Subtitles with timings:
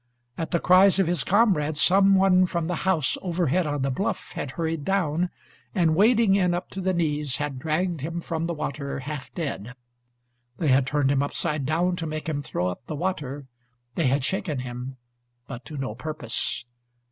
[0.35, 4.31] At the cries of his comrade, some one from the house overhead on the bluff
[4.31, 5.29] had hurried down,
[5.75, 9.75] and wading in up to the knees, had dragged him from the water half dead;
[10.57, 13.45] they had turned him upside down to make him throw up the water,
[13.93, 14.97] they had shaken him,
[15.45, 16.65] but to no purpose.